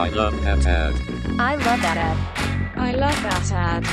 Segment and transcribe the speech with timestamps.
[0.00, 0.94] I love that ad.
[1.38, 2.78] I love that ad.
[2.78, 3.86] I love that ad.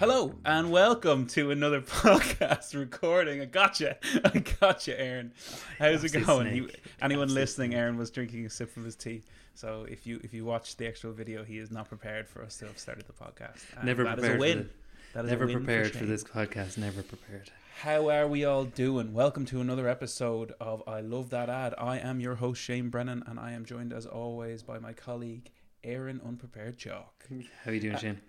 [0.00, 3.40] Hello and welcome to another podcast recording.
[3.40, 3.96] I gotcha.
[4.24, 5.32] I gotcha, Aaron.
[5.78, 6.48] How's it going?
[6.48, 6.82] He, snake.
[7.00, 9.22] anyone listening, Aaron was drinking a sip of his tea.
[9.54, 12.56] So if you if you watch the actual video, he is not prepared for us
[12.56, 13.62] to have started the podcast.
[13.76, 14.70] And Never that is prepared a for win.
[15.12, 16.08] That is Never prepared for, Shane.
[16.08, 16.78] this podcast.
[16.78, 17.50] Never prepared.
[17.80, 19.12] How are we all doing?
[19.12, 21.74] Welcome to another episode of I Love That Ad.
[21.78, 25.50] I am your host Shane Brennan, and I am joined as always by my colleague
[25.82, 27.26] Aaron Unprepared Chalk.
[27.64, 28.20] How are you doing, Shane?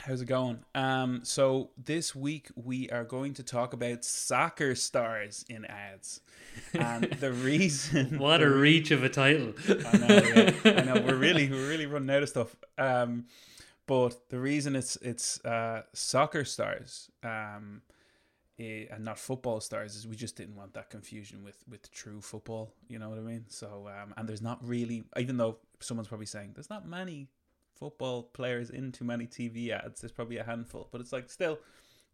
[0.00, 0.58] How's it going?
[0.74, 6.20] Um, so this week we are going to talk about soccer stars in ads,
[6.74, 8.18] and the reason.
[8.18, 9.54] What a reach of a title.
[9.66, 10.52] I know, yeah.
[10.64, 11.02] I know.
[11.06, 12.54] We're really, we're really running out of stuff.
[12.76, 13.26] Um,
[13.86, 17.82] but the reason it's it's uh, soccer stars, um,
[18.58, 22.20] eh, and not football stars is we just didn't want that confusion with with true
[22.20, 22.72] football.
[22.88, 23.44] You know what I mean?
[23.48, 27.28] So, um, and there's not really, even though someone's probably saying there's not many
[27.74, 30.00] football players in too many TV ads.
[30.00, 31.58] There's probably a handful, but it's like still.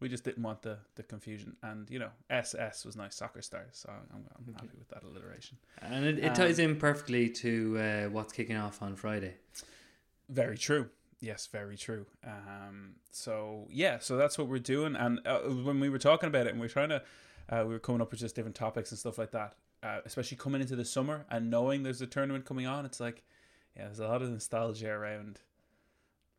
[0.00, 3.70] We just didn't want the, the confusion, and you know, SS was nice soccer stars,
[3.72, 5.58] so I'm, I'm happy with that alliteration.
[5.82, 9.34] And it, it ties in perfectly to uh, what's kicking off on Friday.
[10.28, 10.88] Very true.
[11.20, 12.06] Yes, very true.
[12.24, 14.94] Um, so yeah, so that's what we're doing.
[14.94, 17.02] And uh, when we were talking about it, and we are trying to,
[17.48, 19.54] uh, we were coming up with just different topics and stuff like that.
[19.82, 23.22] Uh, especially coming into the summer and knowing there's a tournament coming on, it's like,
[23.76, 25.38] yeah, there's a lot of nostalgia around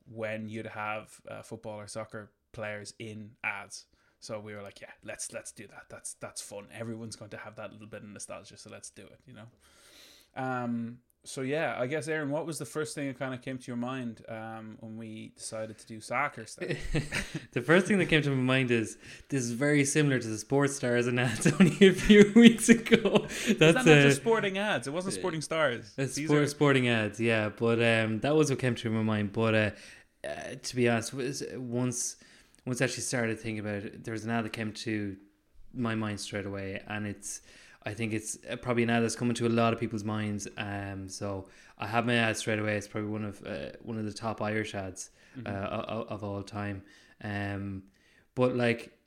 [0.06, 3.86] when you'd have uh, football or soccer players in ads.
[4.20, 5.84] So we were like, yeah, let's let's do that.
[5.90, 6.68] That's that's fun.
[6.78, 9.20] Everyone's going to have that little bit of nostalgia, so let's do it.
[9.26, 9.46] You know.
[10.36, 13.58] Um, so yeah, I guess Aaron, what was the first thing that kind of came
[13.58, 16.68] to your mind um, when we decided to do soccer stuff?
[17.52, 18.98] the first thing that came to my mind is
[19.30, 23.20] this is very similar to the sports stars and ads only a few weeks ago.
[23.48, 24.88] That's that not uh, just sporting ads?
[24.88, 25.94] It wasn't sporting stars.
[25.98, 27.50] It's These sport, are- sporting ads, yeah.
[27.50, 29.34] But um, that was what came to my mind.
[29.34, 29.70] But uh,
[30.26, 32.16] uh, to be honest, was once
[32.66, 35.18] once I actually started thinking about it, there was an ad that came to
[35.74, 37.42] my mind straight away, and it's
[37.86, 40.48] I think it's uh, probably an ad that's coming to a lot of people's minds.
[40.58, 41.48] Um, so
[41.78, 42.76] I have my ad straight away.
[42.76, 45.12] It's probably one of uh, one of the top Irish ads
[45.46, 46.84] uh, of, of all time.
[47.24, 47.84] Um,
[48.36, 49.00] but like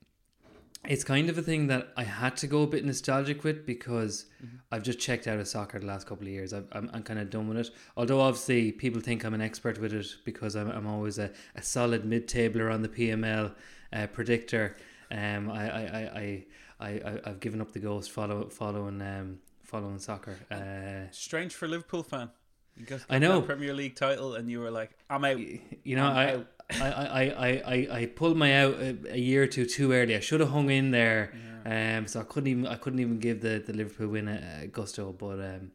[0.88, 4.26] it's kind of a thing that I had to go a bit nostalgic with because
[4.72, 6.52] I've just checked out of soccer the last couple of years.
[6.52, 7.70] I'm, I'm kind of done with it.
[7.96, 11.62] Although obviously people think I'm an expert with it because I'm, I'm always a, a
[11.62, 13.52] solid mid-tabler on the PML
[13.92, 14.76] uh, predictor.
[15.12, 16.44] Um, I, I, I, I,
[16.82, 20.36] I, I've given up the ghost follow, following um, following soccer.
[20.50, 22.30] Uh, Strange for a Liverpool fan.
[22.76, 23.42] You got I know.
[23.42, 26.46] Premier League title, and you were like, "I'm out." you know, I, out.
[26.70, 30.16] I, I, I, I, I pulled my out a, a year or two too early.
[30.16, 31.32] I should have hung in there.
[31.64, 34.66] Um, so I couldn't even I couldn't even give the, the Liverpool win a, a
[34.66, 35.12] gusto.
[35.12, 35.70] But um,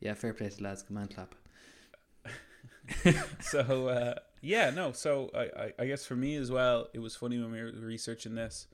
[0.00, 0.82] yeah, fair play to lads.
[0.82, 1.34] command clap.
[3.40, 4.92] so uh, yeah, no.
[4.92, 7.72] So I, I, I guess for me as well, it was funny when we were
[7.72, 8.66] researching this.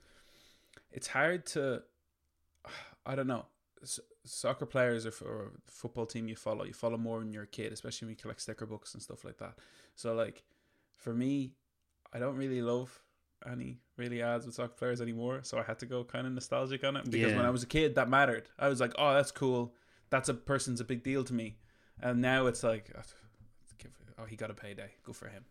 [0.91, 1.83] It's hard to,
[3.05, 3.45] I don't know,
[3.83, 7.43] S- soccer players or, f- or football team you follow, you follow more when you're
[7.43, 9.53] a kid, especially when you collect sticker books and stuff like that.
[9.95, 10.43] So like,
[10.95, 11.53] for me,
[12.11, 13.03] I don't really love
[13.49, 15.41] any really ads with soccer players anymore.
[15.43, 17.67] So I had to go kind of nostalgic on it because when I was a
[17.67, 18.49] kid, that mattered.
[18.57, 19.73] I was like, oh, that's cool.
[20.09, 21.57] That's a person's a big deal to me.
[22.01, 23.01] And now it's like, oh,
[24.19, 24.91] oh he got a payday.
[25.03, 25.45] Good for him.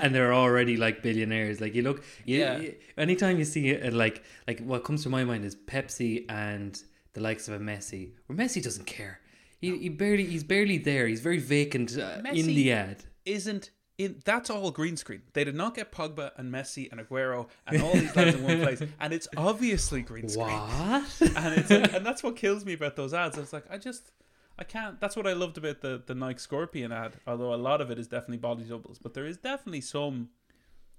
[0.00, 1.60] And they're already like billionaires.
[1.60, 2.58] Like you look, you, Yeah.
[2.58, 6.80] you- anytime you see it, like like what comes to my mind is Pepsi and
[7.12, 8.12] the likes of a Messi.
[8.26, 9.20] Where Messi doesn't care.
[9.60, 11.06] He, he barely he's barely there.
[11.06, 13.04] He's very vacant uh, in the ad.
[13.24, 15.20] Isn't in that's all green screen.
[15.34, 18.60] They did not get Pogba and Messi and Aguero and all these lads in one
[18.66, 20.46] place, and it's obviously green screen.
[20.46, 21.20] What?
[21.36, 23.36] And it's like, and that's what kills me about those ads.
[23.36, 24.10] It's like I just
[24.60, 25.00] I can't.
[25.00, 27.14] That's what I loved about the the Nike Scorpion ad.
[27.26, 30.28] Although a lot of it is definitely body doubles, but there is definitely some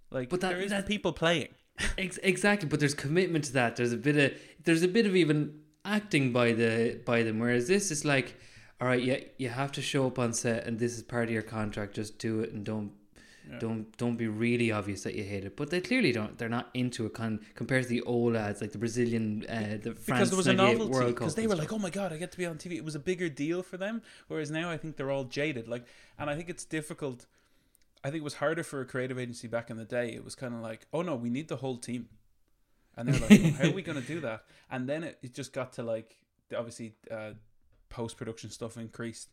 [0.10, 1.50] like But that- there is that- people playing.
[1.98, 3.76] Ex- exactly, but there's commitment to that.
[3.76, 7.40] There's a bit of there's a bit of even acting by the by them.
[7.40, 8.36] Whereas this is like,
[8.80, 11.32] all right, yeah, you have to show up on set, and this is part of
[11.32, 11.94] your contract.
[11.96, 12.92] Just do it, and don't
[13.60, 15.56] don't don't be really obvious that you hate it.
[15.58, 16.38] But they clearly don't.
[16.38, 17.14] They're not into it.
[17.14, 20.48] Con- compared to the old ads, like the Brazilian, uh, the France because there was
[20.48, 22.76] a novelty because they were like oh my god i get to be on tv
[22.76, 25.86] it was a bigger deal for them whereas now i think they're all jaded like
[26.20, 27.26] and i think it's difficult
[28.04, 30.36] i think it was harder for a creative agency back in the day it was
[30.36, 32.08] kind of like oh no we need the whole team
[32.96, 35.34] and they're like "Oh, how are we going to do that and then it, it
[35.34, 36.16] just got to like
[36.50, 37.32] the- obviously uh,
[37.90, 39.30] post-production stuff increased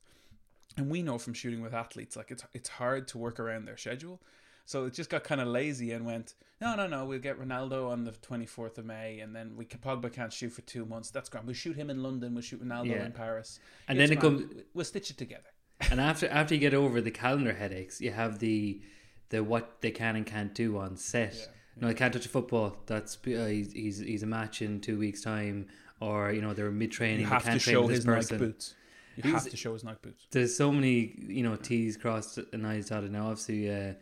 [0.79, 3.77] and we know from shooting with athletes like it's it's hard to work around their
[3.77, 4.21] schedule
[4.65, 7.89] so it just got kind of lazy and went, no, no, no, we'll get Ronaldo
[7.91, 11.11] on the 24th of May, and then we can, Pogba can't shoot for two months.
[11.11, 11.47] That's grand.
[11.47, 12.35] We'll shoot him in London.
[12.35, 13.07] We'll shoot Ronaldo Yeah.
[13.07, 13.61] in Paris.
[13.89, 14.51] And Here's then it grand.
[14.51, 15.49] comes- We'll stitch it together.
[15.91, 18.83] and after after you get over the calendar headaches, you have the
[19.31, 21.35] the what they can and can't do on set.
[21.35, 21.47] Yeah,
[21.81, 22.77] No, they can't touch a football.
[22.85, 26.71] That's uh, he's, he's he's a match in two weeks' time, or you know they're
[26.71, 27.21] mid training.
[27.21, 28.39] You have can't to train show with this his Nike person.
[28.39, 28.75] boots.
[29.25, 30.27] You have to show his Nike boots.
[30.31, 33.13] There's so many you know T's crossed and I's dotted.
[33.13, 33.95] Now, obviously, uh,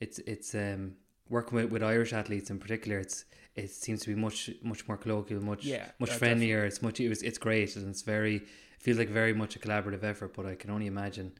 [0.00, 0.94] it's it's um,
[1.28, 2.98] working with, with Irish athletes in particular.
[2.98, 3.24] It's
[3.54, 6.64] it seems to be much much more colloquial, much Yeah, much friendlier.
[6.64, 8.42] It's much it was, it's great and it's very it
[8.80, 10.34] feels like very much a collaborative effort.
[10.34, 11.32] But I can only imagine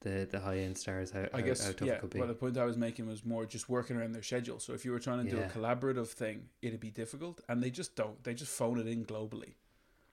[0.00, 1.94] the the high end stars how, I guess how tough yeah.
[1.94, 2.18] it could be.
[2.18, 4.58] Well, the point I was making was more just working around their schedule.
[4.60, 5.44] So if you were trying to do Yeah.
[5.44, 8.22] a collaborative thing, it'd be difficult, and they just don't.
[8.22, 9.54] They just phone it in globally.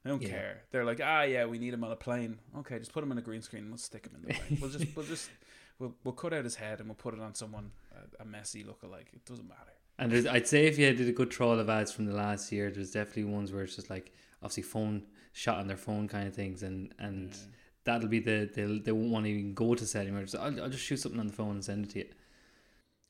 [0.04, 0.30] They don't Yeah.
[0.30, 0.62] care.
[0.72, 2.40] They're like, ah, yeah, we need him on a plane.
[2.60, 3.64] Okay, just put him in a green screen.
[3.64, 4.58] and We'll stick him in the plane.
[4.62, 5.30] we'll just, we'll just,
[5.80, 7.72] we'll, we'll cut out his head and we'll put it on someone
[8.20, 9.14] a, a messy lookalike.
[9.14, 9.74] It doesn't matter.
[9.98, 12.52] And there's, I'd say if you did a good trawl of ads from the last
[12.54, 16.26] year, there's definitely ones where it's just like obviously phone shot on their phone kind
[16.26, 17.38] of things, and and Yeah.
[17.84, 20.22] that'll be the they they won't want to even go to set anymore.
[20.22, 22.06] Just, I'll, I'll just shoot something on the phone and send it to you.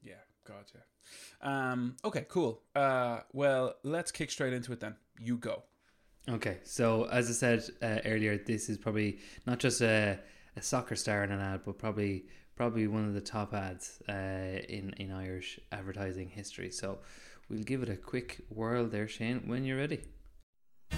[0.02, 0.14] Yeah,
[0.48, 0.80] gotcha.
[1.42, 2.64] Um, okay, cool.
[2.76, 4.96] Uh, well, let's kick straight into it then.
[5.20, 5.62] You go.
[6.30, 9.18] Okay, so as I said uh, earlier, this is probably
[9.48, 10.20] not just a,
[10.56, 14.12] a soccer star in an ad, but probably probably one of the top ads uh,
[14.70, 16.70] in in Irish advertising history.
[16.70, 17.00] So
[17.50, 20.02] we'll give it a quick whirl there, Shane, when you're ready.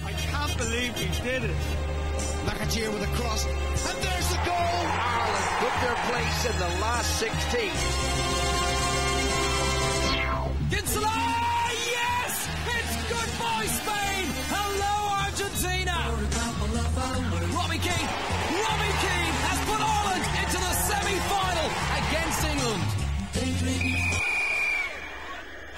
[0.04, 1.56] I can't believe we did it.
[2.46, 4.84] McAteer with a cross, and there's the goal.
[5.16, 8.41] Ireland took their place in the last 16.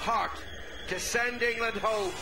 [0.04, 0.36] Hart
[0.88, 2.12] to send England home.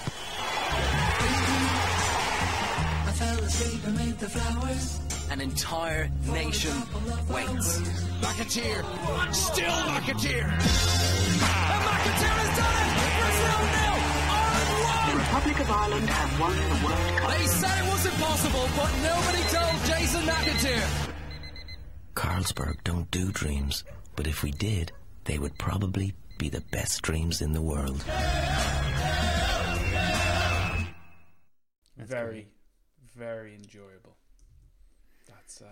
[5.32, 6.70] An entire nation
[7.28, 7.80] waits.
[8.22, 8.84] McAteer!
[9.34, 10.46] Still McAteer!
[10.46, 13.10] And McAteer has done it!
[13.18, 13.98] Brazil nil!
[14.30, 15.16] Ireland The!
[15.18, 17.30] Republic of Ireland have won the World Cup.
[17.36, 20.86] They said it was impossible, but nobody told Jason McAteer.
[22.14, 23.82] Carlsberg don't do dreams,
[24.14, 24.92] but if we did,
[25.24, 28.02] they would probably be the best dreams in the world.
[31.98, 32.48] very,
[33.16, 34.16] very enjoyable.
[35.28, 35.66] That's uh,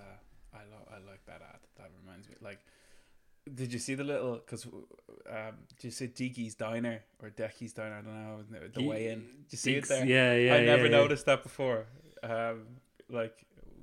[0.54, 1.60] I lo- I like that ad.
[1.76, 2.36] That reminds me.
[2.40, 2.58] Like,
[3.52, 4.34] did you see the little?
[4.34, 7.96] Because um, did you see Deaky's Diner or Decky's Diner?
[7.96, 9.20] I don't know the Ye- way in.
[9.20, 10.04] Did you see it there?
[10.06, 10.96] yeah, yeah, I never yeah, yeah.
[10.96, 11.86] noticed that before.
[12.22, 12.66] Um,
[13.08, 13.34] like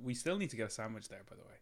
[0.02, 1.57] we still need to get a sandwich there, by the way.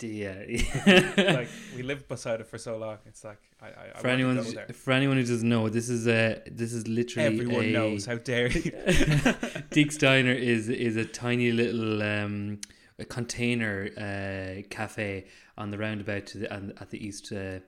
[0.00, 0.44] Yeah.
[1.16, 2.98] Like we lived beside it for so long.
[3.06, 4.66] It's like I, I, I for anyone, to go there.
[4.68, 8.06] for anyone who doesn't know, this is a this is literally Everyone a, knows.
[8.06, 8.72] How dare you?
[9.70, 12.60] Deek's Diner is is a tiny little um,
[12.98, 15.26] a container uh, cafe
[15.56, 17.60] on the roundabout to the and at the east uh,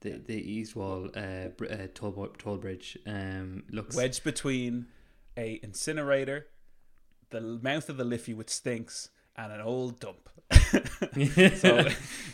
[0.00, 2.98] the the east wall uh, uh, toll toll bridge.
[3.06, 4.86] Um, looks wedged between
[5.36, 6.46] a incinerator,
[7.30, 10.28] the mouth of the Liffey which stinks, and an old dump.
[10.52, 11.86] so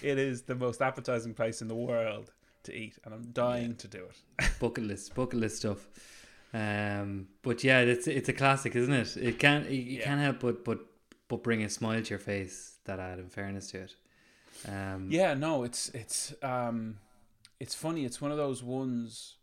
[0.02, 2.32] it is the most appetizing place in the world
[2.64, 4.04] to eat, and I'm dying to do
[4.38, 4.50] it.
[4.60, 5.86] bucket list bucket list stuff.
[6.54, 9.16] Um, but yeah, it's it's a classic, isn't it?
[9.16, 10.04] It can't you, you Yeah.
[10.04, 10.78] can't help but but
[11.28, 12.78] but bring a smile to your face.
[12.84, 13.94] That ad, in fairness to it.
[14.68, 16.98] Um, Yeah, no, it's it's um,
[17.60, 18.04] it's funny.
[18.04, 19.36] It's one of those ones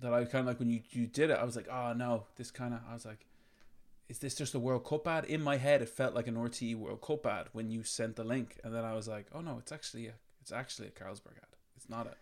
[0.00, 1.38] that I kind of like when you you did it.
[1.38, 2.80] I was like, oh no, this kind of.
[2.90, 3.24] I was like,
[4.12, 5.24] is this just a World Cup ad?
[5.24, 8.24] In my head, it felt like an RTE World Cup ad when you sent the
[8.24, 11.38] link, and then I was like, oh no, it's actually a it's actually a Carlsberg
[11.46, 11.52] ad.
[11.76, 12.14] It's not a.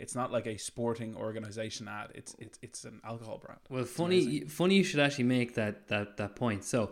[0.00, 2.08] It's not like a sporting organization ad.
[2.12, 3.60] It's it's it's an alcohol brand.
[3.70, 4.48] Well, It's funny, amazing.
[4.48, 6.64] funny you should actually make that that that point.
[6.64, 6.90] So,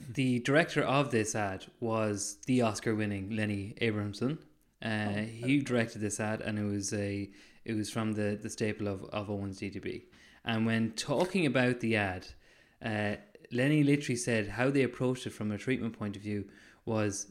[0.00, 4.38] the director of this ad was the Oscar-winning Lenny Abrahamson.
[4.80, 7.28] Uh, he directed this ad, and it was a
[7.66, 10.04] it was from the the staple of of Owens DDB.
[10.42, 12.28] And when talking about the ad,
[12.84, 13.16] uh,
[13.52, 16.46] Lenny literally said how they approached it from a treatment point of view
[16.84, 17.28] was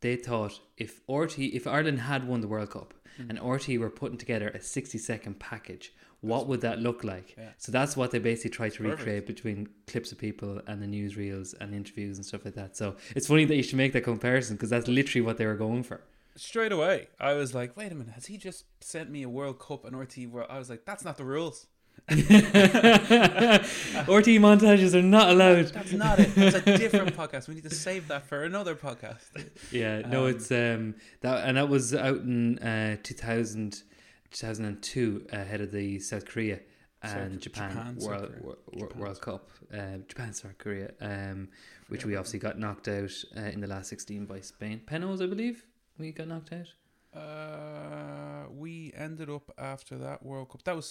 [0.00, 3.30] they thought if RT if Ireland had won the World Cup Mm-hmm.
[3.36, 7.34] and RT were putting together a sixty second package, what would that look like?
[7.36, 7.48] Yeah.
[7.58, 8.98] So that's what they basically tried to Perfect.
[9.00, 12.76] recreate between clips of people and the newsreels and interviews and stuff like that.
[12.76, 15.56] So it's funny that you should make that comparison because that's literally what they were
[15.56, 16.00] going for.
[16.36, 19.58] straight away, I was like, wait a minute, has he just sent me a World
[19.58, 20.46] Cup and RT World?
[20.48, 21.66] I was like, that's not the rules.
[24.08, 25.66] RT montages are not allowed.
[25.66, 26.34] That's not it.
[26.34, 27.48] That's a different podcast.
[27.48, 29.26] We need to save that for another podcast.
[29.70, 33.82] Yeah, no, Um, it's um that and that was out in uh 2000,
[34.30, 36.60] 2002 ahead of the South Korea
[37.02, 38.42] and South- Japan, Japan, World Korea.
[38.42, 39.50] World, Japan, World Cup.
[39.72, 41.48] Um, Japan, South Korea, um,
[41.88, 44.80] which we obviously got knocked out uh, in the last sixteen by Spain.
[44.86, 45.64] Penalties, I believe.
[45.98, 46.68] We got knocked out.
[47.14, 50.62] Uh, we ended up after that World Cup.
[50.64, 50.86] That was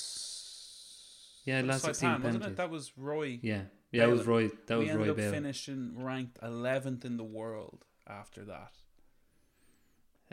[1.48, 2.32] Yeah, last 16 Saipan, wasn't it?
[2.39, 2.58] penalties.
[2.58, 3.39] That was Roy.
[3.42, 3.62] Yeah,
[3.92, 4.50] yeah, that was Roy.
[4.68, 5.32] That we was ended Roy Bale.
[5.32, 8.74] finishing ranked eleventh in the world after that.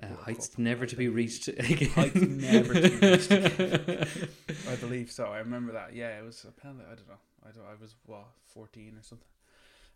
[0.03, 1.89] Uh, heights never to be reached again.
[1.91, 4.07] Heights never to be reached again.
[4.69, 5.27] I believe so.
[5.27, 5.95] I remember that.
[5.95, 6.83] Yeah, it was a penalty.
[6.91, 7.15] I don't know.
[7.49, 7.65] I don't.
[7.65, 9.29] I was what fourteen or something.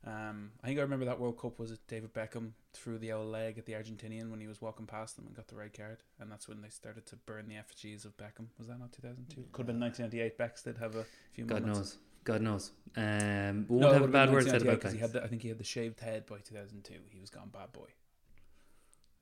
[0.07, 3.28] Um, I think I remember that World Cup was it David Beckham threw the old
[3.28, 5.99] leg at the Argentinian when he was walking past them and got the red card,
[6.21, 8.47] and that's when they started to burn the effigies of Beckham.
[8.59, 9.45] Was that not two thousand two?
[9.52, 10.38] Could have been nineteen ninety eight.
[10.38, 11.78] Becks did have a few God moments.
[11.78, 11.99] knows.
[12.25, 12.71] God knows.
[12.97, 15.23] Um, we won't it have a bad word said 1998 about 'cause he had the,
[15.25, 16.95] I think he had the shaved head by 2002.
[17.11, 17.88] He was gone bad boy.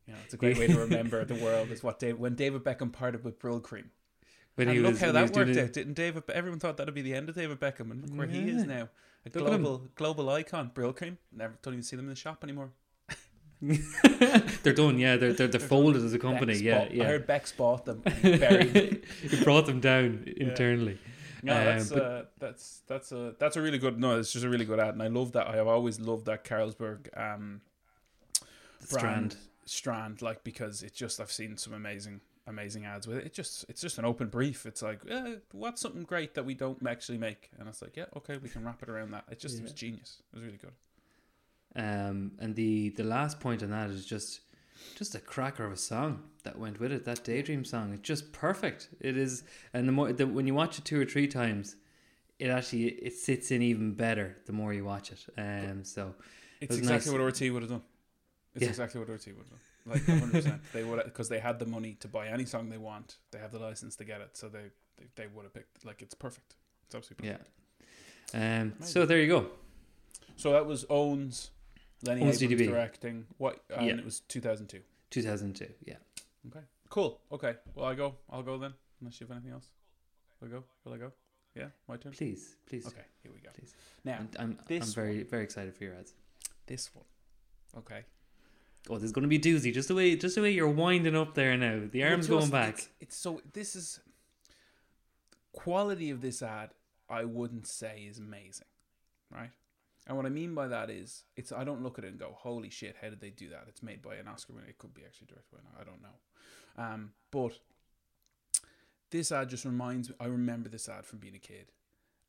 [0.07, 2.65] You know, it's a great way to remember the world is what Dave, when David
[2.65, 3.87] Beckham parted with Brylcreem.
[4.57, 6.25] When and look was, how that worked it- out, didn't David?
[6.31, 8.89] Everyone thought that'd be the end of David Beckham, and look where he is now,
[9.25, 10.71] a Look global global icon.
[10.75, 11.17] Brylcreem.
[11.33, 12.71] Never don't even see them in the shop anymore.
[13.63, 14.99] they're done.
[14.99, 16.53] Yeah, they're they're, they're folded as a company.
[16.55, 17.05] Beck's yeah, bought- yeah.
[17.05, 18.03] I heard Beck's bought them.
[18.05, 20.99] and he buried he brought them down internally.
[21.43, 23.99] No, Um, that's but- uh, that's that's a that's a really good.
[23.99, 25.47] No, it's just a really good ad, and I love that.
[25.49, 27.61] I have always loved that Carlsberg um,
[28.91, 29.37] brand Strand.
[29.65, 33.27] strand, like because it just I've seen some amazing amazing ads with it.
[33.27, 34.67] It just it's just an open brief.
[34.67, 37.51] It's like, eh, what's something great that we don't actually make?
[37.59, 39.25] And it's like, yeah, okay, we can wrap it around that.
[39.31, 40.23] It just it was genius.
[40.33, 40.73] It was really good.
[41.75, 44.41] Um, and the the last point on that is just
[44.95, 47.05] just a cracker of a song that went with it.
[47.05, 48.89] That daydream song, it's just perfect.
[49.01, 49.43] It is,
[49.75, 51.77] and the more the, when you watch it two or three times,
[52.39, 55.25] it actually it sits in even better the more you watch it.
[55.37, 56.15] Um, so
[56.61, 57.21] It's was exactly nice.
[57.21, 57.83] what RT would have done.
[58.55, 58.69] It's Yeah.
[58.71, 59.59] exactly what RT would have done.
[59.87, 60.33] Like 100.
[60.33, 63.17] percent They would because they had the money to buy any song they want.
[63.31, 66.03] They have the license to get it, so they they, they would have picked like
[66.03, 66.57] it's perfect.
[66.87, 67.51] It's absolutely perfect.
[68.35, 68.61] yeah.
[68.63, 69.47] Um, so there you go.
[70.37, 71.51] So that was Owens,
[72.03, 72.67] Lenny Owens Abrams DDB.
[72.69, 73.27] directing.
[73.39, 73.63] What?
[73.71, 73.95] And Yeah.
[73.95, 74.81] it was 2002.
[75.11, 75.69] Two thousand two.
[75.85, 75.97] Yeah.
[76.49, 76.65] Okay.
[76.89, 77.21] Cool.
[77.33, 77.55] Okay.
[77.75, 78.17] Well, I go.
[78.31, 78.75] I'll go then.
[79.01, 79.69] Unless you have anything else.
[80.41, 80.65] Will I go?
[80.85, 81.13] Will I go?
[81.55, 81.69] Yeah.
[81.89, 82.13] My turn.
[82.13, 82.87] Please, please.
[82.87, 83.05] Okay.
[83.23, 83.51] Here we go.
[83.57, 83.75] Please.
[84.05, 86.13] Now I'm I'm, I'm very very excited for your ads.
[86.67, 87.05] this one.
[87.79, 88.05] Okay.
[88.89, 89.73] Oh, there's going to be doozy.
[89.73, 91.83] Just the way, just the way you're winding up there now.
[91.91, 92.75] The arms going back.
[92.75, 93.41] It's, it's so.
[93.53, 94.01] This is
[95.53, 96.71] quality of this ad.
[97.09, 98.67] I wouldn't say is amazing,
[99.33, 99.51] right?
[100.07, 102.33] And what I mean by that is, it's I don't look at it and go,
[102.37, 104.67] "Holy shit, how did they do that?" It's made by an Oscar winner.
[104.69, 107.59] It could be actually directed by an- I don't know, um, but
[109.11, 110.17] this ad just reminds me.
[110.21, 111.73] I remember this ad from being a kid,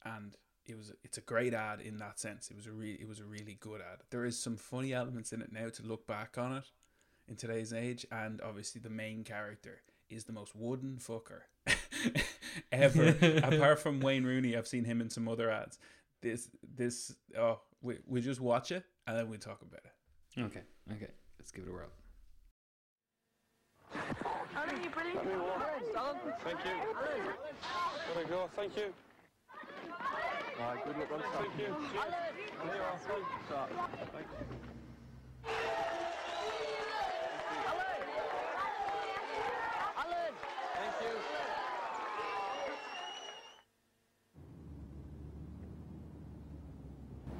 [0.04, 0.36] and
[0.68, 2.50] it was it's a great ad in that sense.
[2.50, 4.00] It was a really it was a really good ad.
[4.10, 6.66] There is some funny elements in it now to look back on it
[7.28, 11.42] in today's age, and obviously the main character is the most wooden fucker
[12.72, 13.16] ever.
[13.44, 15.80] Apart from Wayne Rooney, I've seen him in some other ads.
[16.22, 20.42] This this oh we we just watch it and then we talk about it.
[20.42, 21.12] Okay, okay.
[21.40, 21.88] Let's give it a whirl.
[26.44, 26.72] Thank you.
[28.14, 28.94] There we go, thank you.
[30.60, 31.66] Right, good luck on Thank you.
[31.68, 32.28] Thanks.
[40.74, 41.14] Thank you.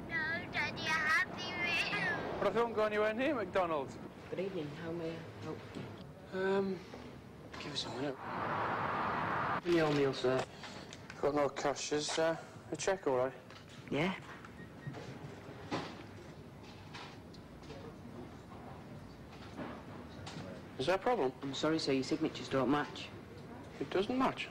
[0.08, 0.14] No,
[0.52, 2.14] Daddy, a happy meal.
[2.38, 3.96] But I don't go anywhere near McDonald's.
[4.30, 4.68] Good evening.
[4.84, 6.40] How may I help you?
[6.40, 6.76] Um,
[7.60, 8.16] give us a minute.
[9.66, 10.40] Your meal, sir.
[11.20, 11.92] Got no cash.
[11.92, 12.36] Is uh,
[12.72, 13.32] a check all right?
[13.90, 14.12] Yeah?
[20.78, 21.32] Is there a problem?
[21.42, 21.92] I'm sorry, sir.
[21.92, 23.08] Your signatures don't match.
[23.80, 24.48] It doesn't match.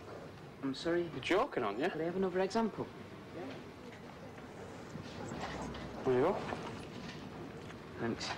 [0.63, 1.09] I'm sorry.
[1.13, 1.89] You're joking, aren't you?
[1.89, 2.85] Could I have another example?
[6.05, 6.35] There you go.
[8.01, 8.29] Thanks.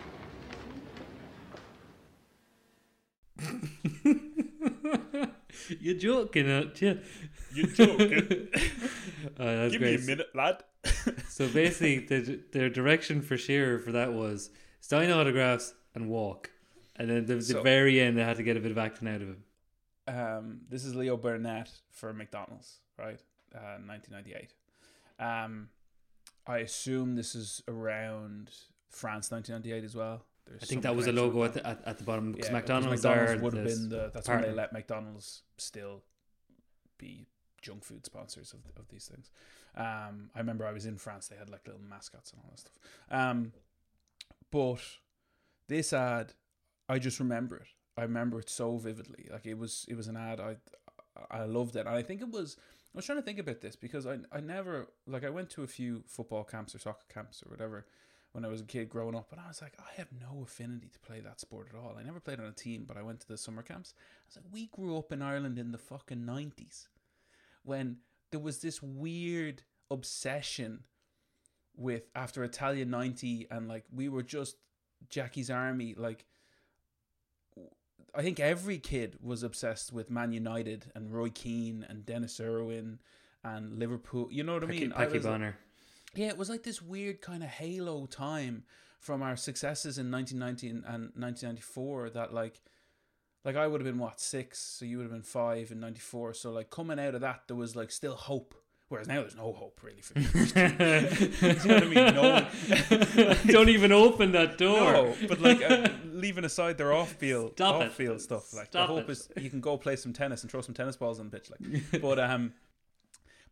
[5.79, 6.99] You're joking, aren't you?
[7.53, 8.47] You're joking?
[9.39, 9.99] Oh, that's Give great.
[9.99, 10.63] me a minute, lad.
[11.29, 14.49] So basically, the their direction for Shearer for that was
[14.81, 16.51] sign autographs and walk,
[16.97, 19.07] and then the, the So- very end they had to get a bit of acting
[19.07, 19.43] out of him.
[20.07, 23.21] um, this is Leo Burnett for McDonald's, right?
[23.55, 24.53] Uh, 1998.
[25.19, 25.69] Um,
[26.47, 28.51] I assume this is around
[28.89, 30.25] France 1998 as well.
[30.47, 32.53] There's I think that was a logo at the, at, at the bottom because Yeah,
[32.53, 36.03] McDonald's, McDonald's are would have been the that's when they let McDonald's still
[36.97, 37.27] be
[37.61, 39.31] junk food sponsors of, of these things.
[39.75, 42.59] Um, I remember I was in France; they had like little mascots and all that
[42.59, 42.73] stuff.
[43.09, 43.53] Um,
[44.51, 44.81] but
[45.67, 46.33] this ad,
[46.87, 47.67] I just remember it.
[47.97, 49.27] I remember it so vividly.
[49.31, 50.39] Like it was, it was an ad.
[50.39, 50.55] I,
[51.29, 52.57] I loved it, and I think it was.
[52.59, 55.63] I was trying to think about this because I, I never like I went to
[55.63, 57.85] a few football camps or soccer camps or whatever,
[58.31, 60.89] when I was a kid growing up, and I was like, I have no affinity
[60.89, 61.97] to play that sport at all.
[61.99, 63.93] I never played on a team, but I went to the summer camps.
[63.97, 66.87] I was like, we grew up in Ireland in the fucking nineties,
[67.63, 67.97] when
[68.31, 70.83] there was this weird obsession
[71.75, 74.55] with after Italia ninety, and like we were just
[75.09, 76.25] Jackie's army, like.
[78.15, 82.97] I think every kid was obsessed with Man United and Roy Keane and Denis Irwin
[83.43, 84.27] and Liverpool.
[84.31, 84.93] You know what I Packie, mean?
[84.93, 85.57] I Packie like- Bonner.
[86.15, 88.63] yeah, it was like this weird kind of halo time
[88.99, 92.61] from our successes in 1990 and and 1994 that like
[93.45, 96.33] like I would have been what 6 so you would have been 5 in 94
[96.33, 98.55] so like coming out of that there was like still hope
[98.89, 100.25] whereas now there's no hope really for me.
[100.25, 102.15] you know what I mean?
[102.15, 104.91] No Don't even open that door.
[104.93, 109.11] no, but like uh, leaving aside their off-field, off-field stuff, like Stop the hope it.
[109.11, 111.51] is you can go play some tennis and throw some tennis balls on the pitch,
[111.51, 112.01] like.
[112.01, 112.53] But um,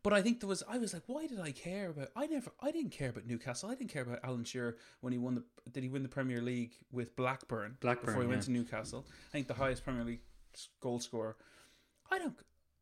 [0.02, 2.08] but I think there was I was like, why did I care about?
[2.14, 3.68] I never, I didn't care about Newcastle.
[3.70, 5.44] I didn't care about Alan Shearer when he won the.
[5.70, 7.76] Did he win the Premier League with Blackburn?
[7.80, 9.06] Blackburn, before he went to Newcastle.
[9.28, 10.20] I think the highest Premier League
[10.80, 11.36] goal scorer.
[12.10, 12.34] I don't.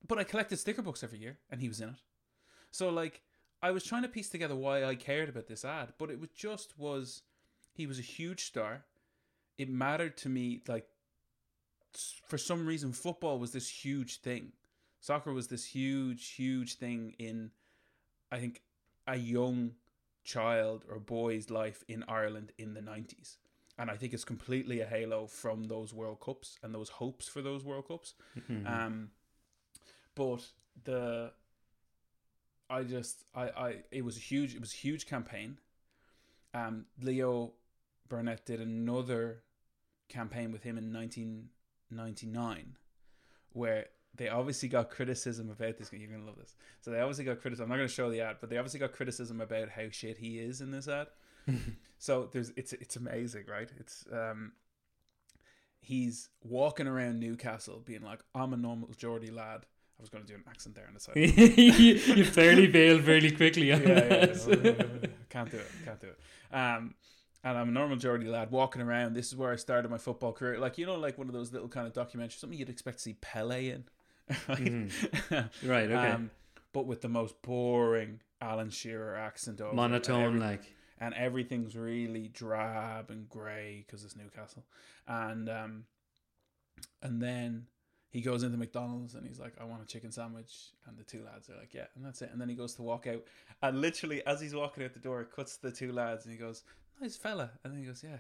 [0.06, 1.96] But I collected sticker books every year, and he was in it.
[2.70, 3.22] So like,
[3.62, 6.30] I was trying to piece together why I cared about this ad, but it was
[6.30, 7.22] just was
[7.72, 8.84] he was a huge star.
[9.58, 10.86] It mattered to me like
[12.26, 14.52] for some reason football was this huge thing.
[15.06, 17.52] Soccer was this huge huge thing in
[18.32, 18.62] I think
[19.06, 19.76] a young
[20.24, 23.36] child or boy's life in Ireland in the 90s.
[23.78, 27.40] And I think it's completely a halo from those World Cups and those hopes for
[27.40, 28.14] those World Cups.
[28.36, 28.66] Mhm.
[28.66, 29.10] Um,
[30.16, 31.32] but the
[32.68, 35.60] I just I I it was a huge it was a huge campaign.
[36.52, 37.52] Um, Leo
[38.08, 39.44] Burnett did another
[40.08, 42.76] campaign with him in 1999,
[43.52, 45.90] where they obviously got criticism about this.
[45.92, 46.54] You're gonna love this.
[46.80, 47.64] So they obviously got criticism.
[47.64, 50.38] I'm not gonna show the ad, but they obviously got criticism about how shit he
[50.38, 51.08] is in this ad.
[51.98, 53.70] so there's it's it's amazing, right?
[53.78, 54.52] It's um
[55.80, 59.66] he's walking around Newcastle being like, I'm a normal Geordie lad.
[59.98, 61.16] I was going to do an accent there on the side.
[61.16, 64.64] you, fairly bailed fairly quickly on yeah, yeah, that.
[65.02, 65.08] yeah.
[65.30, 65.70] can't do it.
[65.84, 66.54] Can't do it.
[66.54, 66.94] Um,
[67.42, 69.14] and I'm a normal Geordie lad walking around.
[69.14, 70.58] This is where I started my football career.
[70.58, 73.04] Like you know, like one of those little kind of documentaries, something you'd expect to
[73.04, 73.84] see Pele in.
[74.48, 74.58] right?
[74.58, 75.68] Mm-hmm.
[75.70, 76.10] Right, okay.
[76.10, 76.30] Um,
[76.72, 80.74] but with the most boring Alan Shearer accent over Monotone, like.
[81.00, 84.64] and everything's really drab and grey because it's Newcastle,
[85.06, 85.84] and um,
[87.02, 87.66] and then
[88.10, 91.24] he goes into McDonald's and he's like, "I want a chicken sandwich," and the two
[91.24, 92.30] lads are like, "Yeah," and that's it.
[92.32, 93.22] And then he goes to walk out,
[93.62, 96.32] and literally as he's walking out the door, it cuts to the two lads, and
[96.32, 96.62] he goes,
[97.00, 98.18] "Nice fella," and then he goes, "Yeah."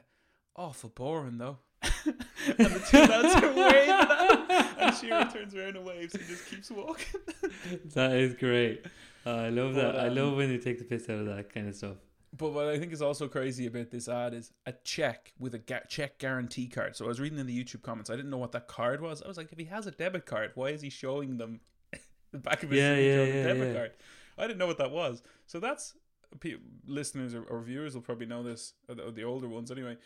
[0.54, 1.58] Awful boring though,
[2.06, 6.24] and the two lads are waving at him, and Shearer turns around and waves and
[6.26, 7.20] just keeps walking.
[7.94, 8.84] That is great.
[9.24, 10.00] Uh, I love But, that.
[10.00, 11.96] I um, love when you take the piss out of that kind of stuff.
[12.36, 15.58] But what I think is also crazy about this ad is a check with a
[15.58, 16.94] ga- check guarantee card.
[16.96, 18.10] So I was reading in the YouTube comments.
[18.10, 19.22] I didn't know what that card was.
[19.22, 21.60] I was like, if he has a debit card, why is he showing them
[22.32, 23.74] the back of his Yeah, yeah, yeah, debit yeah.
[23.74, 23.92] card?
[24.38, 25.22] I didn't know what that was.
[25.46, 25.94] So that's
[26.86, 29.96] listeners or, or viewers will probably know this, or the, or the older ones anyway.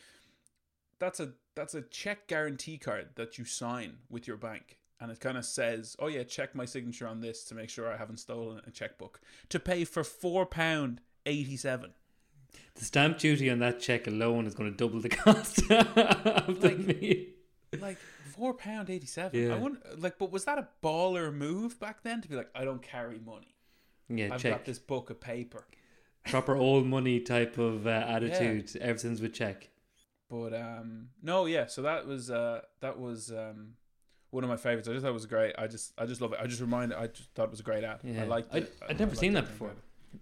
[0.99, 4.79] That's a that's a check guarantee card that you sign with your bank.
[4.99, 7.93] And it kind of says, "Oh yeah, check my signature on this to make sure
[7.93, 9.21] I haven't stolen a checkbook."
[9.51, 11.93] To pay for four pound eighty seven.
[12.77, 16.77] The stamp duty on that check alone is going to double the cost of the
[16.77, 17.27] meal.
[17.79, 17.99] like
[18.35, 19.49] four pound eighty seven.
[19.49, 19.55] Yeah.
[19.55, 22.65] I wonder, like, but was that a baller move back then to be like, I
[22.65, 23.55] don't carry money.
[24.09, 24.53] Yeah, I've check.
[24.53, 25.67] got this book of paper.
[26.27, 28.77] Proper old money type of uh, attitude.
[28.81, 29.70] Everything's with check.
[30.31, 31.67] But um, no, yeah.
[31.67, 33.73] So that was uh, that was um,
[34.31, 34.89] one of my favorites.
[34.89, 35.55] I just thought it was great.
[35.59, 36.39] I just I just love it.
[36.41, 36.97] I just reminded.
[36.97, 37.99] I just thought it was a great ad.
[38.05, 38.23] Yeah.
[38.23, 38.73] I liked it.
[38.81, 39.73] I- I'd never liked seen that before.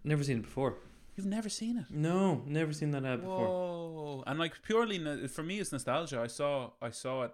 [0.04, 0.76] Never seen it before.
[1.16, 1.86] You've never seen it.
[1.90, 3.46] No, never seen that ad before.
[3.48, 4.24] Whoa!
[4.26, 6.20] And like purely for me, it's nostalgia.
[6.20, 7.32] I saw I saw it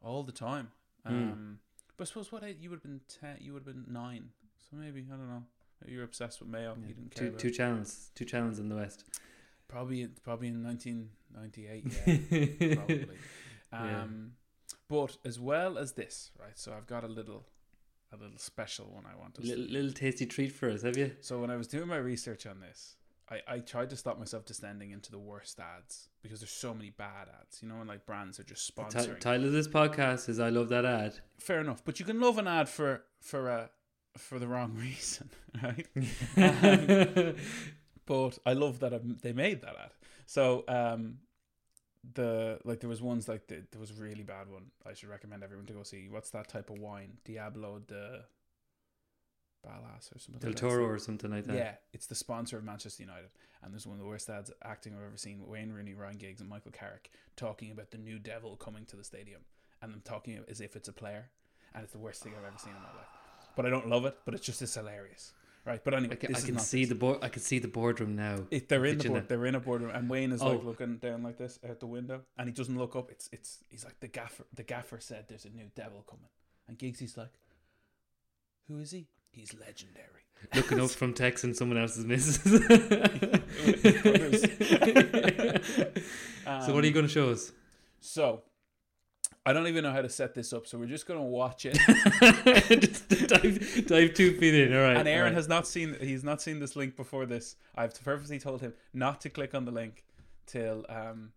[0.00, 0.68] all the time.
[1.06, 1.12] Hmm.
[1.14, 1.58] Um,
[1.96, 4.28] but I suppose what you would have been ten, you would have been nine.
[4.70, 5.42] So maybe I don't know.
[5.86, 6.76] You're obsessed with Mayo.
[6.86, 7.24] You didn't care.
[7.24, 9.04] Two about two channels, two channels in the West.
[9.68, 11.84] Probably probably in 1998.
[12.66, 13.08] Yeah, probably.
[13.72, 14.02] Yeah.
[14.02, 14.32] Um,
[14.88, 16.56] but as well as this, right?
[16.58, 17.46] So I've got a little
[18.12, 19.42] a little special one I want to.
[19.42, 21.12] Little, little tasty treat for us, have you?
[21.20, 22.96] So when I was doing my research on this,
[23.30, 26.88] I, I tried to stop myself descending into the worst ads because there's so many
[26.88, 29.20] bad ads, you know, and like brands are just The sponsoring.
[29.20, 32.38] title of this podcast is "I love that ad." Fair enough, but you can love
[32.38, 33.70] an ad for for a
[34.16, 35.28] for the wrong reason,
[35.62, 35.86] right?
[36.38, 37.34] Um,
[38.08, 39.92] but I love that they made that ad.
[40.26, 41.18] So um,
[42.14, 44.66] the like there was ones like the, there was a really bad one.
[44.86, 46.08] I should recommend everyone to go see.
[46.08, 47.18] What's that type of wine?
[47.24, 48.24] Diablo de
[49.62, 50.40] Balas or something.
[50.40, 50.68] Del like that.
[50.68, 51.56] Toro or something like that.
[51.56, 53.30] Yeah, it's the sponsor of Manchester United,
[53.62, 55.46] and there's one of the worst ads acting I've ever seen.
[55.46, 59.04] Wayne Rooney, Ryan Giggs, and Michael Carrick talking about the new devil coming to the
[59.04, 59.42] stadium,
[59.82, 61.30] and them talking as if it's a player,
[61.74, 63.08] and it's the worst thing I've ever seen in my life.
[63.56, 64.16] But I don't love it.
[64.24, 65.32] But it's just it's hilarious,
[65.68, 65.84] right?
[65.84, 66.88] But anyway, I can, I can see this.
[66.88, 67.18] the board.
[67.22, 68.38] I can see the boardroom now.
[68.50, 70.64] They're in the board, they're in a boardroom, and Wayne is like Oh.
[70.64, 73.10] looking down like this out the window, and he doesn't look up.
[73.10, 74.44] It's it's he's like the gaffer.
[74.54, 76.30] The gaffer said there's a new devil coming,
[76.66, 77.32] and Giggsy's like,
[78.66, 79.06] who is he?
[79.30, 80.24] He's legendary.
[80.54, 82.42] looking up from texting someone else's missus.
[86.44, 87.52] so what are you going to show us?
[88.00, 88.42] So,
[89.48, 91.64] I don't even know how to set this up, so we're just going to watch
[91.64, 91.78] it.
[92.82, 94.76] Just dive, dive two feet in.
[94.76, 94.98] All right.
[94.98, 95.34] and Aaron right.
[95.34, 97.56] has not seen he's not seen this link before this.
[97.74, 100.04] I've purposely told him not to click on the link
[100.44, 101.32] till um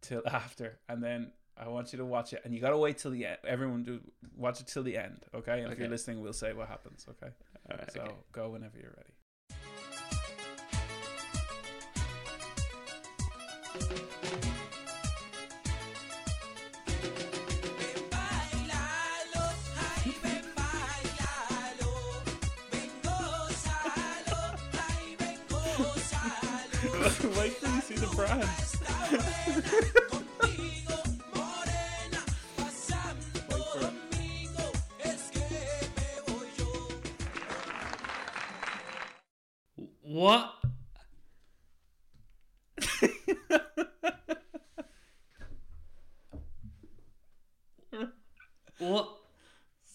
[0.00, 2.98] till after, and then I want you to watch it, and you got to wait
[2.98, 3.38] till the end.
[3.44, 3.98] Everyone do
[4.36, 5.60] watch it till the end, okay?
[5.62, 7.32] And if you're listening, we'll say what happens, okay?
[7.68, 8.12] All right, so okay.
[8.30, 9.10] go whenever you're ready.
[27.48, 28.46] Till you see the it.
[40.02, 40.54] What?
[48.78, 49.08] what?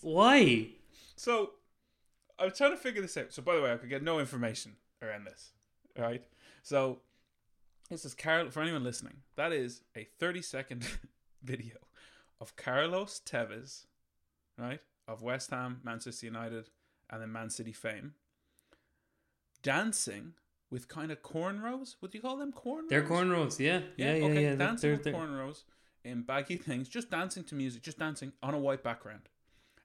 [0.02, 0.70] Why?
[1.16, 1.52] So
[2.40, 3.32] I was trying to figure this out.
[3.34, 5.52] So by the way, I could get no information around this.
[5.96, 6.24] Right?
[6.64, 7.02] So
[7.90, 9.18] this is Carl for anyone listening.
[9.36, 10.88] That is a 30 second
[11.44, 11.76] video
[12.42, 13.86] of Carlos Tevez,
[14.58, 14.80] right?
[15.08, 16.70] Of West Ham, Manchester United,
[17.10, 18.14] and then Man City fame.
[19.62, 20.34] Dancing
[20.72, 21.96] with kind of cornrows.
[22.02, 22.90] Would you call them cornrows?
[22.90, 23.60] They're cornrows.
[23.60, 23.82] Yeah.
[23.98, 24.14] Yeah.
[24.14, 24.16] Yeah.
[24.16, 24.26] Yeah.
[24.26, 24.34] okay.
[24.44, 25.64] They're- dancing they're- with they're- cornrows
[26.04, 29.28] in baggy things, just dancing to music, just dancing on a white background.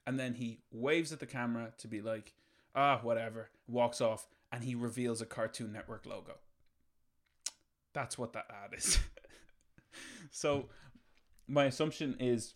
[0.06, 2.34] And then he waves at the camera to be like,
[2.74, 6.34] ah, whatever, walks off, and he reveals a Cartoon Network logo.
[7.92, 8.98] That's what that ad is.
[10.30, 10.68] so,
[11.48, 12.54] my assumption is,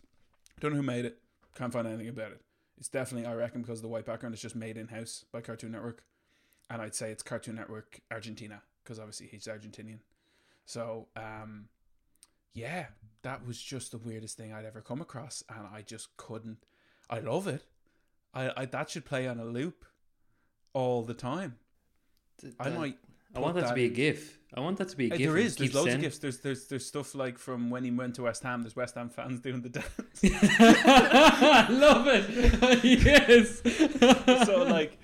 [0.59, 1.19] don't know who made it,
[1.55, 2.41] can't find anything about it.
[2.77, 5.71] It's definitely, I reckon, because the white background is just made in house by Cartoon
[5.71, 6.03] Network.
[6.69, 9.99] And I'd say it's Cartoon Network Argentina, because obviously he's Argentinian.
[10.65, 11.69] So, um,
[12.53, 12.87] yeah,
[13.21, 16.65] that was just the weirdest thing I'd ever come across, and I just couldn't.
[17.09, 17.63] I love it.
[18.33, 19.85] I, I that should play on a loop
[20.73, 21.55] all the time.
[22.59, 22.97] I might.
[23.35, 24.39] I want put that to be a GIF.
[24.53, 25.27] I want that to be a Uh, GIF.
[25.27, 25.55] There is.
[25.57, 26.17] There's loads sending- of GIFs.
[26.19, 28.61] There's there's there's stuff like from when he went to West Ham.
[28.61, 29.89] There's West Ham fans doing the dance.
[30.59, 32.83] I love it.
[33.05, 33.61] yes.
[34.47, 34.97] so like,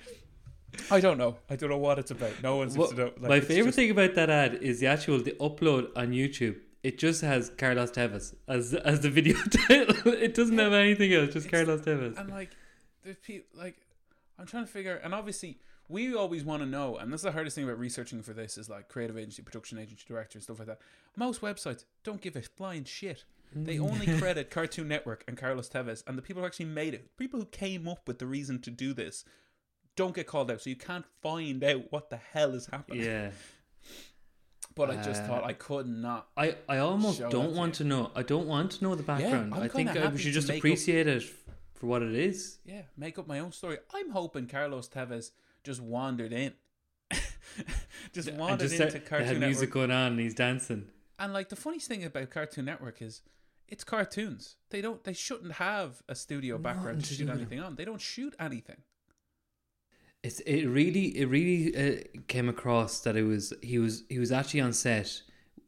[0.90, 1.36] I don't know.
[1.50, 2.42] I don't know what it's about.
[2.42, 3.12] No one seems What- to know.
[3.18, 6.56] Like, my favorite just- thing about that ad is the actual the upload on YouTube.
[6.82, 10.12] It just has Carlos Tevez as as the video title.
[10.14, 11.32] It doesn't have anything else.
[11.32, 12.18] Just Carlos Tevez.
[12.18, 12.50] And like,
[13.04, 13.76] there's people like,
[14.38, 14.96] I'm trying to figure.
[14.96, 15.58] And obviously,
[15.92, 16.96] we always want to know.
[16.96, 20.04] And that's the hardest thing about researching for this is like creative agency, production agency,
[20.08, 20.78] director, and stuff like that.
[21.16, 23.24] Most websites don't give a flying shit.
[23.54, 27.16] They only credit Cartoon Network and Carlos Tevez, and the people who actually made it,
[27.18, 29.24] people who came up with the reason to do this,
[29.94, 30.62] don't get called out.
[30.62, 33.02] So you can't find out what the hell is happening.
[33.04, 33.30] Yeah.
[34.74, 36.28] But I just Uh, thought I could not.
[36.34, 38.10] I, I almost don't that to want to know.
[38.14, 39.52] I don't want to know the background.
[39.52, 41.22] I'm I think happy we should just make up- appreciate it
[41.82, 42.60] for what it is.
[42.64, 43.78] Yeah, make up my own story.
[43.92, 45.32] I'm hoping Carlos Tevez
[45.64, 46.52] just wandered in.
[48.12, 49.48] just wandered just into Cartoon Network.
[49.48, 50.86] music going on and he's dancing.
[51.18, 53.22] And like the funniest thing about Cartoon Network is
[53.66, 54.54] it's cartoons.
[54.70, 57.74] They don't they shouldn't have a studio background to to shoot anything on.
[57.74, 58.76] They don't shoot anything.
[60.22, 64.30] It's it really it really uh, came across that it was he was he was
[64.30, 65.22] actually on set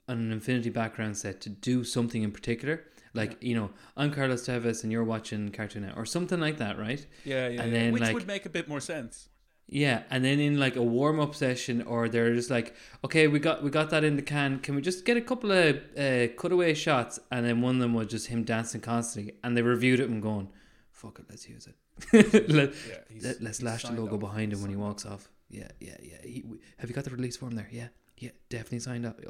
[0.09, 2.85] on an Infinity background set to do something in particular.
[3.14, 6.79] Like you know, I'm Carlos Tevez and you're watching Cartoon Network or something like that,
[6.79, 7.05] right?
[7.24, 7.62] Yeah, yeah.
[7.62, 7.79] And yeah.
[7.79, 9.29] then Which like would make a bit more sense.
[9.68, 12.74] yeah, and then in like a warm up session, or they're just like,
[13.05, 14.59] okay, we got we got that in the can.
[14.59, 17.18] Can we just get a couple of uh, cutaway shots?
[17.31, 20.20] And then one of them was just him dancing constantly, and they reviewed it and
[20.20, 20.48] going,
[20.90, 21.77] "Fuck it, let's use it.
[22.50, 25.31] let, Yeah, let, us lash the logo behind him when he walks off.
[25.48, 26.16] Yeah, yeah, yeah.
[26.24, 27.68] He, we, have you got the release form there?
[27.70, 29.20] Yeah, yeah, definitely signed up.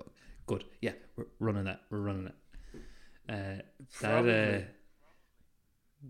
[0.46, 0.64] Good.
[0.80, 1.82] Yeah, we're running that.
[1.90, 2.34] We're running it.
[4.00, 4.64] That uh,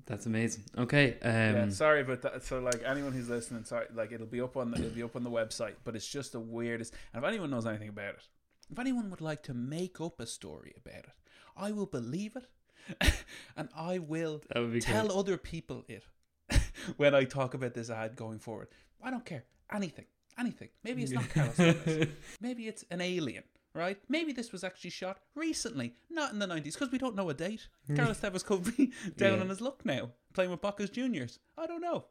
[0.06, 0.64] that's amazing.
[0.76, 1.16] Okay.
[1.22, 2.42] Um, yeah, sorry about that.
[2.44, 5.16] So like anyone who's listening, sorry, like it'll be up on the, it'll be up
[5.16, 6.94] on the website, but it's just the weirdest.
[7.12, 8.28] And if anyone knows anything about it,
[8.70, 11.12] if anyone would like to make up a story about it,
[11.56, 13.14] I will believe it,
[13.56, 15.16] and I will That would be tell great.
[15.18, 16.04] other people it.
[16.96, 18.68] when I talk about this ad going forward.
[19.02, 20.06] I don't care anything,
[20.38, 20.68] anything.
[20.82, 21.24] Maybe it's not.
[22.40, 23.44] Maybe it's an alien,
[23.74, 23.98] right?
[24.08, 27.34] Maybe this was actually shot recently, not in the nineties, because we don't know a
[27.34, 27.68] date.
[27.94, 29.40] Carlos Tevez could be down Yeah.
[29.40, 31.38] on his luck now, playing with Boca Juniors.
[31.58, 32.04] I don't know,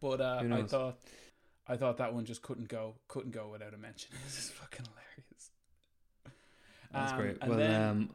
[0.00, 0.98] but uh, I thought,
[1.68, 4.10] I thought that one just couldn't go, couldn't go without a mention.
[4.24, 5.50] This is fucking hilarious.
[6.92, 7.36] That's Um, great.
[7.40, 8.10] and Well, then- um,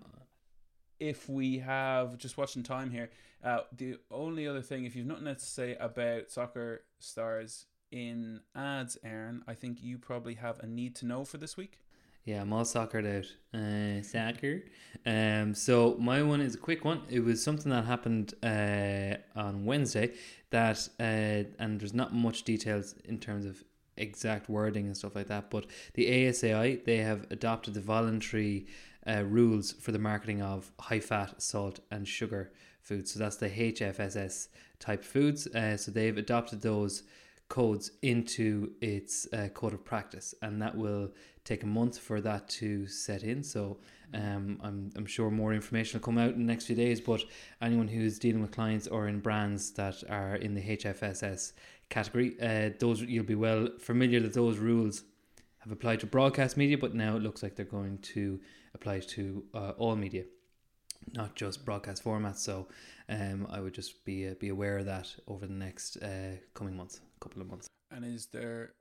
[0.99, 3.09] if we have just watching time here,
[3.43, 8.41] uh, the only other thing, if you've nothing else to say about soccer stars in
[8.53, 11.79] ads, Aaron, I think you probably have a need to know for this week.
[12.25, 13.59] Yeah, I'm all soccered out.
[13.59, 14.63] Uh, soccer.
[15.05, 17.01] Um, so my one is a quick one.
[17.09, 20.13] It was something that happened uh, on Wednesday.
[20.51, 23.63] That uh, and there's not much details in terms of
[23.97, 25.49] exact wording and stuff like that.
[25.49, 28.67] But the ASAI they have adopted the voluntary
[29.07, 32.51] uh, rules for the marketing of high fat, salt, and sugar
[32.81, 33.13] foods.
[33.13, 34.47] So that's the HFSS
[34.79, 35.47] type foods.
[35.47, 37.03] Uh, so they've adopted those
[37.47, 41.11] codes into its uh, code of practice, and that will
[41.49, 43.43] take a month for that to set in.
[43.43, 43.77] So
[44.13, 47.01] um, I'm I'm sure more information will come out in the next few days.
[47.01, 47.21] But
[47.61, 51.53] anyone who's dealing with clients or in brands that are in the HFSS
[51.89, 55.03] category, uh, those you'll be well familiar that those rules
[55.59, 58.39] have applied to broadcast media, but now it looks like they're going to
[58.73, 60.23] apply to uh, all media,
[61.13, 62.37] not just broadcast formats.
[62.37, 62.67] So
[63.09, 66.77] um, I would just be uh, be aware of that over the next uh, coming
[66.77, 67.67] months, couple of months.
[67.91, 68.73] And is there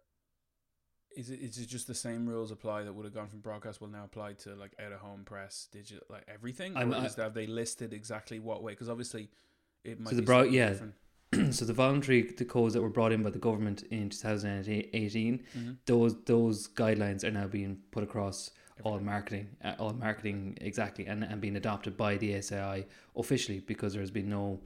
[1.18, 3.80] is it is it just the same rules apply that would have gone from broadcast
[3.80, 6.76] will now apply to like out of home press, digital, like everything?
[6.76, 8.72] I'm- I- is have they listed exactly what way?
[8.72, 9.28] Because obviously
[9.84, 10.74] it might So the be broad, yeah.
[11.50, 15.76] so the voluntary the codes that were brought in by the government in 2018, Mhm.
[15.86, 18.50] those those guidelines are now being put across
[18.84, 23.92] all marketing, uh, all marketing exactly, and, and being adopted by the SAI officially because
[23.92, 24.60] there's been no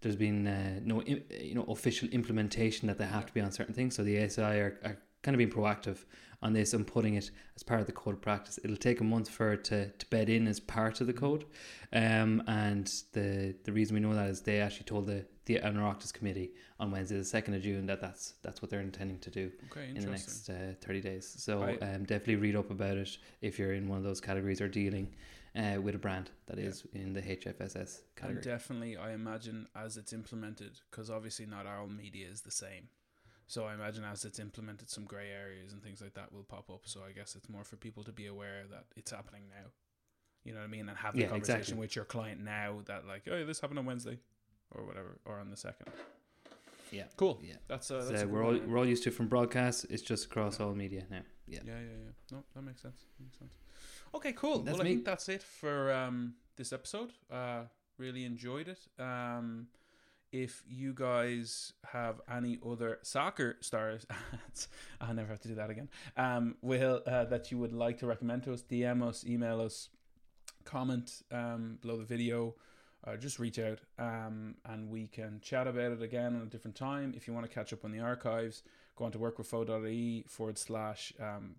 [0.00, 3.74] there's been uh, no you know official implementation that they have to be on certain
[3.74, 3.96] things.
[3.96, 4.96] So the SAI are, are
[5.28, 6.06] kind of being proactive
[6.40, 8.58] on this and putting it as part of the code of practice.
[8.64, 11.44] It'll take a month for it to, to bed in as part of the code,
[11.92, 16.12] um, and the the reason we know that is they actually told the the Oireachtas
[16.14, 19.50] committee on Wednesday, the second of June, that that's that's what they're intending to do
[19.70, 21.28] Okay, in the next uh, thirty days.
[21.38, 24.62] So I- um, definitely read up about it if you're in one of those categories
[24.62, 25.14] or dealing
[25.56, 28.42] uh, with a brand that is in the HFSS And category.
[28.42, 32.88] definitely, I imagine as it's implemented, because obviously not all media is the same.
[33.48, 36.68] So I imagine as it's implemented, some grey areas and things like that will pop
[36.70, 36.82] up.
[36.84, 39.70] So I guess it's more for people to be aware that it's happening now.
[40.44, 40.88] You know what I mean?
[40.88, 41.80] And have the Yeah, conversation exactly.
[41.80, 44.18] with your client now that like, oh, this happened on Wednesday,
[44.70, 45.88] or whatever, or on the second.
[46.90, 47.38] Yeah, Cool.
[47.42, 48.70] Yeah, That's uh, So that's a we're all one.
[48.70, 49.86] we're all used to it from broadcast.
[49.90, 51.20] It's just across all media now.
[51.46, 51.60] Yeah.
[51.66, 52.12] Yeah, yeah, yeah.
[52.32, 53.04] No, that makes sense.
[53.20, 53.52] Makes sense.
[54.14, 54.60] Okay, cool.
[54.60, 57.12] That's well, I think that's it for um, this episode.
[57.30, 57.62] Uh,
[57.98, 58.78] really enjoyed it.
[59.02, 59.68] Um,
[60.32, 64.06] if you guys have any other soccer stars,
[65.00, 65.88] I never have to do that again.
[66.16, 68.62] Um, will uh, that you would like to recommend to us?
[68.62, 69.88] DM us, email us,
[70.64, 72.54] comment um, below the video.
[73.06, 76.76] Uh, just reach out um, and we can chat about it again on a different
[76.76, 77.14] time.
[77.16, 78.64] If you want to catch up on the archives,
[78.96, 81.54] go on to workwithfo.ie forward slash um,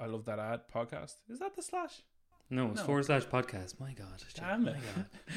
[0.00, 1.14] I love that ad podcast.
[1.28, 2.02] Is that the slash?
[2.52, 2.84] No, it's No.
[2.86, 3.78] forward slash podcast.
[3.78, 4.06] My God.
[4.34, 4.74] Damn it.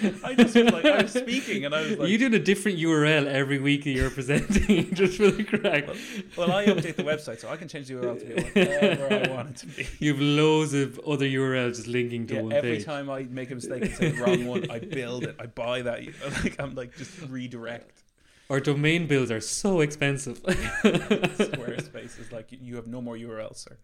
[0.02, 0.16] My God.
[0.24, 2.80] I just was like, I was speaking and I was like, you doing a different
[2.80, 5.88] URL every week that you're presenting just for the crack.
[6.36, 9.30] well, I update the website so I can change the URL to be whatever I
[9.36, 9.88] want it to be.
[10.00, 12.86] You've loads of other URLs just linking to Yeah, one every page.
[12.86, 15.36] time I make a mistake and say the wrong one, I build it.
[15.40, 16.02] I buy that.
[16.44, 18.02] Like I'm like just redirect.
[18.50, 20.42] Our domain bills are so expensive.
[20.44, 23.78] Squarespace is like you have no more URLs, sir.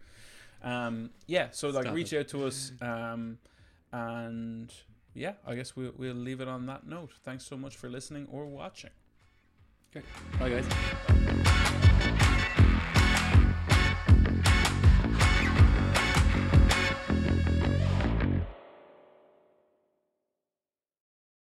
[0.62, 2.20] Um, yeah, so like Stop reach it.
[2.20, 3.38] out to us, um,
[3.92, 4.72] and
[5.14, 7.12] yeah, I guess we'll we'll leave it on that note.
[7.24, 8.90] Thanks so much for listening or watching.
[9.96, 10.06] Okay.
[10.38, 11.36] Bye, guys.